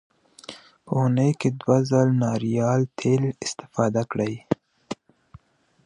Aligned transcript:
په 0.85 0.91
اونۍ 1.01 1.31
کې 1.39 1.49
دوه 1.61 1.77
ځله 1.89 2.05
ناریال 2.23 2.81
تېل 2.99 3.23
استعمال 3.45 3.95
کړئ. 4.11 4.35